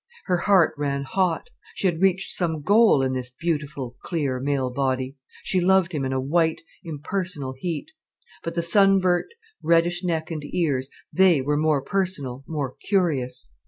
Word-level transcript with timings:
Her 0.25 0.37
heart 0.37 0.73
ran 0.79 1.03
hot. 1.03 1.51
She 1.75 1.85
had 1.85 2.01
reached 2.01 2.31
some 2.31 2.63
goal 2.63 3.03
in 3.03 3.13
this 3.13 3.29
beautiful, 3.29 3.97
clear, 4.01 4.39
male 4.39 4.71
body. 4.71 5.15
She 5.43 5.61
loved 5.61 5.91
him 5.91 6.05
in 6.05 6.11
a 6.11 6.19
white, 6.19 6.61
impersonal 6.83 7.53
heat. 7.55 7.91
But 8.41 8.55
the 8.55 8.63
sun 8.63 8.99
burnt, 8.99 9.31
reddish 9.61 10.03
neck 10.03 10.31
and 10.31 10.41
ears: 10.43 10.89
they 11.13 11.39
were 11.39 11.55
more 11.55 11.83
personal, 11.83 12.43
more 12.47 12.75
curious. 12.89 13.53